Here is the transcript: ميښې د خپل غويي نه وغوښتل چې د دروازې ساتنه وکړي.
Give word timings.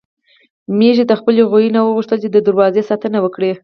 ميښې 0.77 1.03
د 1.07 1.13
خپل 1.19 1.35
غويي 1.49 1.69
نه 1.75 1.81
وغوښتل 1.87 2.17
چې 2.23 2.29
د 2.31 2.37
دروازې 2.47 2.81
ساتنه 2.89 3.17
وکړي. 3.21 3.51